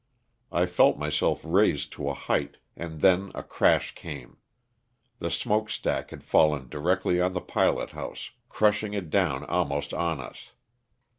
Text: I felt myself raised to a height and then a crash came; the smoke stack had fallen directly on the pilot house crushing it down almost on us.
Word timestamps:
I 0.51 0.65
felt 0.65 0.97
myself 0.97 1.41
raised 1.45 1.91
to 1.91 2.09
a 2.09 2.15
height 2.15 2.57
and 2.75 3.01
then 3.01 3.31
a 3.35 3.43
crash 3.43 3.93
came; 3.93 4.37
the 5.19 5.29
smoke 5.29 5.69
stack 5.69 6.09
had 6.09 6.23
fallen 6.23 6.67
directly 6.69 7.21
on 7.21 7.33
the 7.33 7.39
pilot 7.41 7.91
house 7.91 8.31
crushing 8.49 8.95
it 8.95 9.11
down 9.11 9.43
almost 9.45 9.93
on 9.93 10.19
us. 10.19 10.53